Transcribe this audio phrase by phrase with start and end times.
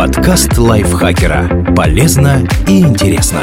[0.00, 1.74] Подкаст лайфхакера.
[1.76, 3.42] Полезно и интересно.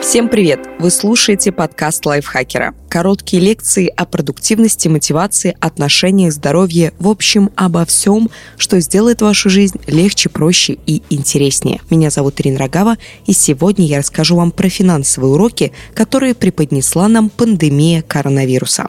[0.00, 0.60] Всем привет!
[0.78, 2.72] Вы слушаете подкаст лайфхакера.
[2.88, 9.80] Короткие лекции о продуктивности, мотивации, отношениях, здоровье, в общем, обо всем, что сделает вашу жизнь
[9.88, 11.80] легче, проще и интереснее.
[11.90, 12.96] Меня зовут Ирина Рогава,
[13.26, 18.86] и сегодня я расскажу вам про финансовые уроки, которые преподнесла нам пандемия коронавируса.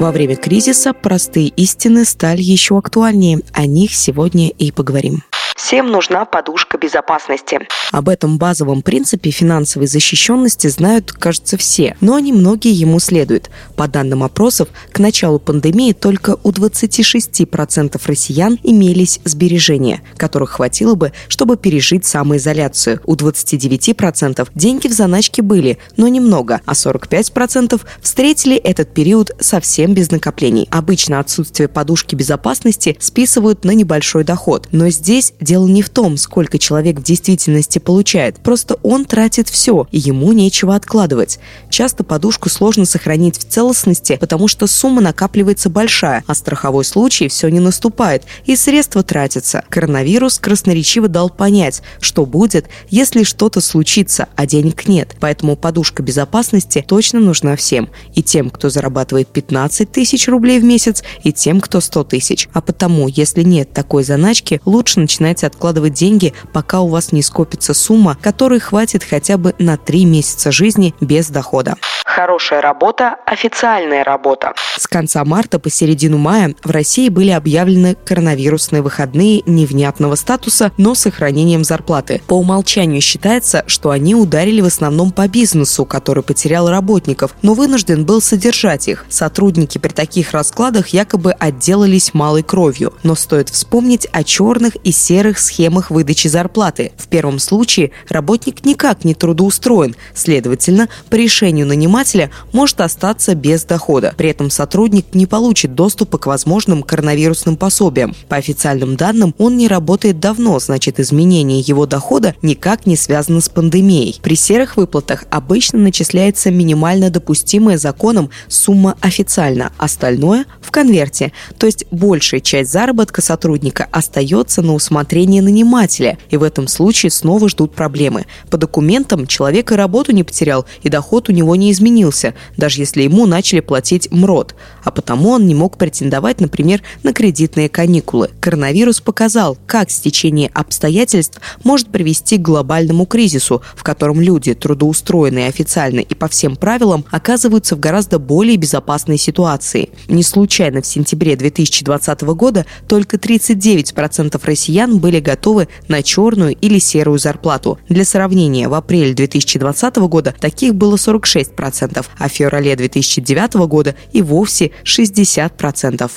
[0.00, 3.40] Во время кризиса простые истины стали еще актуальнее.
[3.52, 5.22] О них сегодня и поговорим.
[5.62, 7.60] Всем нужна подушка безопасности.
[7.92, 13.50] Об этом базовом принципе финансовой защищенности знают, кажется, все, но немногие ему следуют.
[13.76, 21.12] По данным опросов, к началу пандемии только у 26% россиян имелись сбережения, которых хватило бы,
[21.28, 23.02] чтобы пережить самоизоляцию.
[23.04, 30.10] У 29% деньги в заначке были, но немного, а 45% встретили этот период совсем без
[30.10, 30.68] накоплений.
[30.70, 36.60] Обычно отсутствие подушки безопасности списывают на небольшой доход, но здесь Дело не в том, сколько
[36.60, 41.40] человек в действительности получает, просто он тратит все, и ему нечего откладывать.
[41.70, 47.48] Часто подушку сложно сохранить в целостности, потому что сумма накапливается большая, а страховой случай все
[47.48, 49.64] не наступает, и средства тратятся.
[49.70, 55.16] Коронавирус красноречиво дал понять, что будет, если что-то случится, а денег нет.
[55.18, 57.90] Поэтому подушка безопасности точно нужна всем.
[58.14, 62.48] И тем, кто зарабатывает 15 тысяч рублей в месяц, и тем, кто 100 тысяч.
[62.52, 67.22] А потому, если нет такой заначки, лучше начинать начинайте откладывать деньги, пока у вас не
[67.22, 71.76] скопится сумма, которой хватит хотя бы на три месяца жизни без дохода.
[72.04, 74.54] Хорошая работа– официальная работа.
[74.78, 80.94] С конца марта по середину мая в России были объявлены коронавирусные выходные невнятного статуса, но
[80.94, 82.22] с сохранением зарплаты.
[82.26, 88.04] По умолчанию считается, что они ударили в основном по бизнесу, который потерял работников, но вынужден
[88.06, 89.04] был содержать их.
[89.08, 92.94] Сотрудники при таких раскладах якобы отделались малой кровью.
[93.02, 96.92] Но стоит вспомнить о черных и серых схемах выдачи зарплаты.
[96.96, 103.64] В первом случае работник никак не трудоустроен, следовательно, по решению нанимателя предпринимателя может остаться без
[103.64, 104.14] дохода.
[104.16, 108.14] При этом сотрудник не получит доступа к возможным коронавирусным пособиям.
[108.28, 113.48] По официальным данным, он не работает давно, значит изменение его дохода никак не связано с
[113.48, 114.20] пандемией.
[114.22, 121.32] При серых выплатах обычно начисляется минимально допустимая законом сумма официально, остальное в конверте.
[121.58, 127.48] То есть большая часть заработка сотрудника остается на усмотрение нанимателя, и в этом случае снова
[127.48, 128.26] ждут проблемы.
[128.48, 132.80] По документам человек и работу не потерял, и доход у него не изменился изменился, даже
[132.80, 134.54] если ему начали платить МРОД,
[134.84, 138.30] а потому он не мог претендовать, например, на кредитные каникулы.
[138.40, 146.00] Коронавирус показал, как стечение обстоятельств может привести к глобальному кризису, в котором люди, трудоустроенные официально
[146.00, 149.90] и по всем правилам, оказываются в гораздо более безопасной ситуации.
[150.08, 157.18] Не случайно в сентябре 2020 года только 39% россиян были готовы на черную или серую
[157.18, 157.78] зарплату.
[157.88, 161.69] Для сравнения, в апреле 2020 года таких было 46%
[162.18, 166.10] а в феврале 2009 года и вовсе 60%.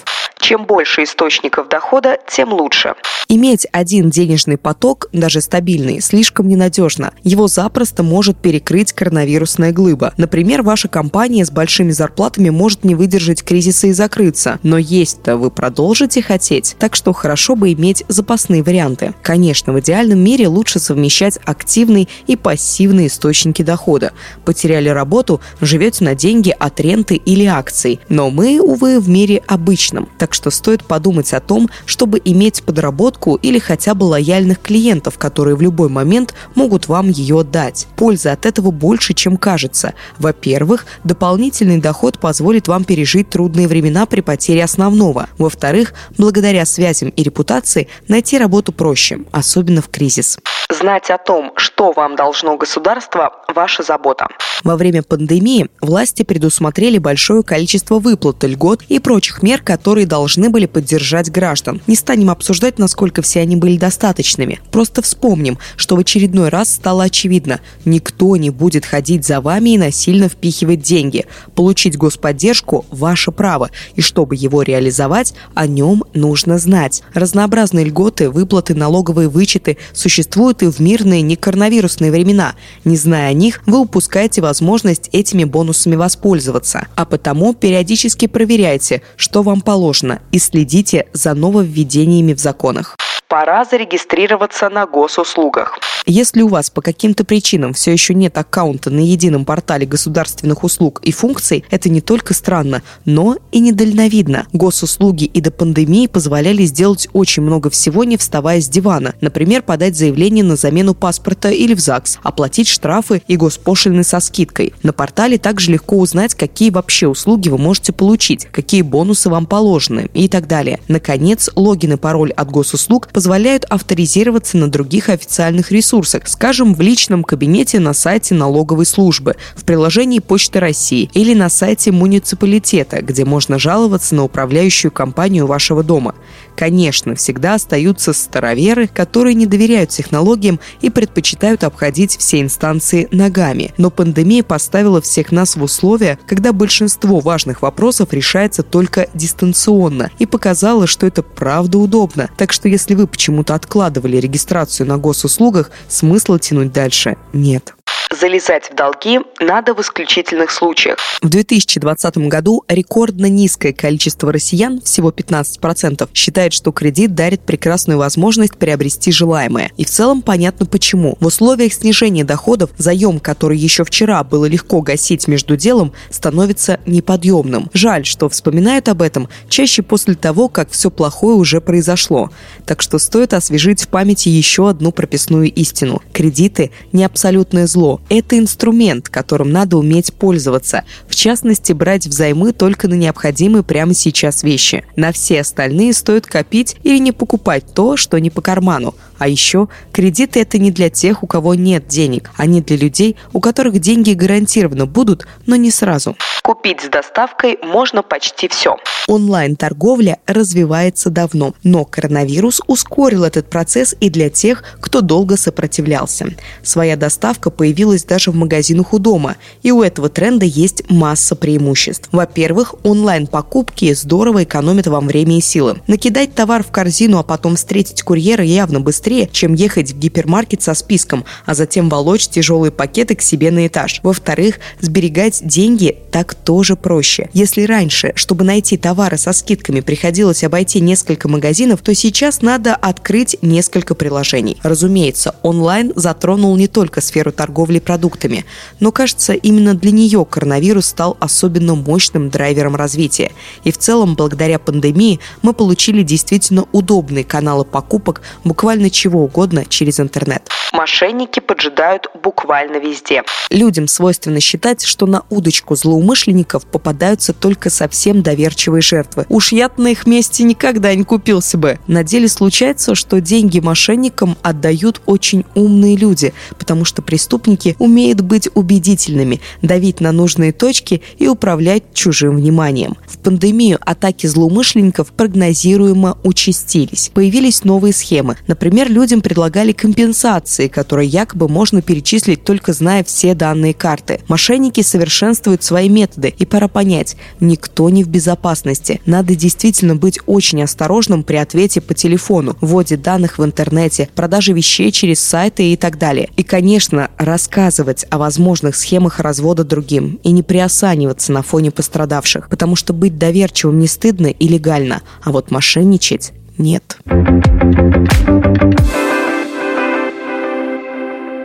[0.43, 2.95] Чем больше источников дохода, тем лучше.
[3.29, 7.13] Иметь один денежный поток, даже стабильный, слишком ненадежно.
[7.23, 10.13] Его запросто может перекрыть коронавирусная глыба.
[10.17, 14.59] Например, ваша компания с большими зарплатами может не выдержать кризиса и закрыться.
[14.63, 16.75] Но есть-то вы продолжите хотеть.
[16.77, 19.13] Так что хорошо бы иметь запасные варианты.
[19.21, 24.11] Конечно, в идеальном мире лучше совмещать активные и пассивные источники дохода.
[24.43, 28.01] Потеряли работу, живете на деньги от ренты или акций.
[28.09, 30.09] Но мы, увы, в мире обычном.
[30.17, 35.55] Так что стоит подумать о том, чтобы иметь подработку или хотя бы лояльных клиентов, которые
[35.55, 37.87] в любой момент могут вам ее дать.
[37.95, 39.93] Пользы от этого больше, чем кажется.
[40.17, 45.27] Во-первых, дополнительный доход позволит вам пережить трудные времена при потере основного.
[45.37, 50.37] Во-вторых, благодаря связям и репутации найти работу проще, особенно в кризис.
[50.69, 54.27] Знать о том, что вам должно государство– ваша забота.
[54.63, 60.65] Во время пандемии власти предусмотрели большое количество выплат, льгот и прочих мер, которые должны были
[60.65, 61.81] поддержать граждан.
[61.87, 64.59] Не станем обсуждать, насколько все они были достаточными.
[64.71, 69.77] Просто вспомним, что в очередной раз стало очевидно– никто не будет ходить за вами и
[69.77, 71.25] насильно впихивать деньги.
[71.55, 77.03] Получить господдержку– ваше право, и чтобы его реализовать, о нем нужно знать.
[77.13, 82.55] Разнообразные льготы, выплаты, налоговые вычеты существуют и в мирные некоронавирусные времена.
[82.85, 86.87] Не зная о них, вы упускаете возможность этими бонусами воспользоваться.
[86.95, 92.95] А потому периодически проверяйте, что вам положено, и следите за нововведениями в законах.
[93.33, 95.79] Пора зарегистрироваться на госуслугах.
[96.05, 100.99] Если у вас по каким-то причинам все еще нет аккаунта на едином портале государственных услуг
[101.01, 104.45] и функций, это не только странно, но и недальновидно.
[104.53, 109.15] Госуслуги и до пандемии позволяли сделать очень много всего, не вставая с дивана.
[109.19, 114.73] Например, подать заявление на замену паспорта или в ЗАГС, оплатить штрафы и госпошлины со скидкой.
[114.83, 120.09] На портале также легко узнать, какие вообще услуги вы можете получить, какие бонусы вам положены
[120.13, 120.79] и так далее.
[120.87, 123.22] Наконец, логин и пароль от госуслуг позволяют
[123.65, 130.19] авторизироваться на других официальных ресурсах, скажем, в личном кабинете на сайте налоговой службы, в приложении
[130.19, 136.15] Почты России или на сайте муниципалитета, где можно жаловаться на управляющую компанию вашего дома.
[136.55, 143.73] Конечно, всегда остаются староверы, которые не доверяют технологиям и предпочитают обходить все инстанции ногами.
[143.77, 150.25] Но пандемия поставила всех нас в условия, когда большинство важных вопросов решается только дистанционно и
[150.25, 152.29] показала, что это правда удобно.
[152.37, 157.75] Так что если вы почему-то откладывали регистрацию на госуслугах, смысла тянуть дальше нет
[158.13, 160.99] залезать в долги надо в исключительных случаях.
[161.21, 168.57] В 2020 году рекордно низкое количество россиян, всего 15%, считает, что кредит дарит прекрасную возможность
[168.57, 169.71] приобрести желаемое.
[169.77, 171.17] И в целом понятно почему.
[171.19, 177.69] В условиях снижения доходов заем, который еще вчера было легко гасить между делом, становится неподъемным.
[177.73, 182.29] Жаль, что вспоминают об этом чаще после того, как все плохое уже произошло.
[182.65, 186.01] Так что стоит освежить в памяти еще одну прописную истину.
[186.13, 190.83] Кредиты– не абсолютное зло это инструмент, которым надо уметь пользоваться.
[191.07, 194.85] В частности, брать взаймы только на необходимые прямо сейчас вещи.
[194.95, 198.95] На все остальные стоит копить или не покупать то, что не по карману.
[199.23, 202.31] А еще кредиты это не для тех, у кого нет денег.
[202.35, 206.17] Они для людей, у которых деньги гарантированно будут, но не сразу.
[206.43, 208.75] Купить с доставкой можно почти все.
[209.07, 216.27] Онлайн-торговля развивается давно, но коронавирус ускорил этот процесс и для тех, кто долго сопротивлялся.
[216.61, 222.09] Своя доставка появилась даже в магазинах у дома, и у этого тренда есть масса преимуществ.
[222.11, 225.81] Во-первых, онлайн-покупки здорово экономят вам время и силы.
[225.87, 230.61] Накидать товар в корзину, а потом встретить курьера явно быстрее быстрее, чем ехать в гипермаркет
[230.61, 233.99] со списком, а затем волочь тяжелые пакеты к себе на этаж.
[234.03, 237.29] Во-вторых, сберегать деньги так тоже проще.
[237.33, 243.37] Если раньше, чтобы найти товары со скидками, приходилось обойти несколько магазинов, то сейчас надо открыть
[243.41, 244.57] несколько приложений.
[244.63, 248.45] Разумеется, онлайн затронул не только сферу торговли продуктами,
[248.79, 253.31] но, кажется, именно для нее коронавирус стал особенно мощным драйвером развития.
[253.63, 259.99] И в целом, благодаря пандемии, мы получили действительно удобные каналы покупок буквально чего угодно через
[259.99, 260.49] интернет.
[260.71, 263.23] Мошенники поджидают буквально везде.
[263.51, 269.27] Людям свойственно считать, что на удочку злоумышленников попадаются только совсем доверчивые жертвы.
[269.29, 271.77] Уж я на их месте никогда не купился бы.
[271.85, 278.49] На деле случается, что деньги мошенникам отдают очень умные люди, потому что преступники умеют быть
[278.55, 282.97] убедительными, давить на нужные точки и управлять чужим вниманием.
[283.07, 287.11] В пандемию атаки злоумышленников прогнозируемо участились.
[287.13, 288.37] Появились новые схемы.
[288.47, 294.21] Например, людям предлагали компенсации, которые якобы можно перечислить только зная все данные карты.
[294.27, 299.01] Мошенники совершенствуют свои методы, и пора понять, никто не в безопасности.
[299.05, 304.91] Надо действительно быть очень осторожным при ответе по телефону, вводе данных в интернете, продаже вещей
[304.91, 306.29] через сайты и так далее.
[306.37, 312.75] И, конечно, рассказывать о возможных схемах развода другим и не приосаниваться на фоне пострадавших, потому
[312.75, 316.83] что быть доверчивым не стыдно и легально, а вот мошенничать нет.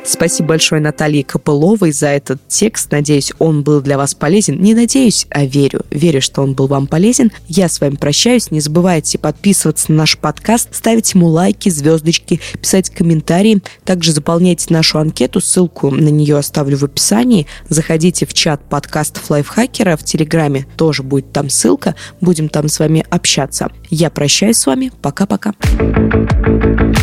[0.08, 2.90] Спасибо большое Наталье Копыловой за этот текст.
[2.90, 4.58] Надеюсь, он был для вас полезен.
[4.58, 5.82] Не надеюсь, а верю.
[5.90, 7.30] Верю, что он был вам полезен.
[7.46, 8.50] Я с вами прощаюсь.
[8.50, 13.62] Не забывайте подписываться на наш подкаст, ставить ему лайки, звездочки, писать комментарии.
[13.84, 15.42] Также заполняйте нашу анкету.
[15.42, 17.46] Ссылку на нее оставлю в описании.
[17.68, 20.66] Заходите в чат подкастов Лайфхакера в Телеграме.
[20.76, 21.94] Тоже будет там ссылка.
[22.22, 23.70] Будем там с вами общаться.
[23.90, 24.90] Я прощаюсь с вами.
[25.02, 25.52] Пока-пока.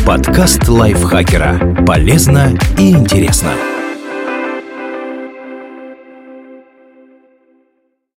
[0.04, 1.84] Подкаст Лайфхакера.
[1.86, 3.75] Полезно и интересно.